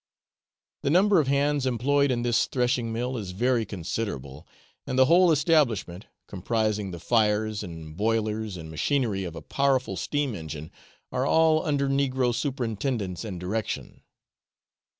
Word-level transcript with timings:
The 0.81 0.89
number 0.89 1.19
of 1.19 1.27
hands 1.27 1.67
employed 1.67 2.09
in 2.09 2.23
this 2.23 2.47
threshing 2.47 2.91
mill 2.91 3.17
is 3.17 3.33
very 3.33 3.67
considerable, 3.67 4.47
and 4.87 4.97
the 4.97 5.05
whole 5.05 5.31
establishment, 5.31 6.07
comprising 6.25 6.89
the 6.89 6.99
fires 6.99 7.61
and 7.61 7.95
boilers 7.95 8.57
and 8.57 8.71
machinery 8.71 9.25
of 9.25 9.35
a 9.35 9.43
powerful 9.43 9.95
steam 9.95 10.33
engine, 10.33 10.71
are 11.11 11.27
all 11.27 11.63
under 11.63 11.87
negro 11.87 12.33
superintendence 12.33 13.23
and 13.23 13.39
direction. 13.39 14.01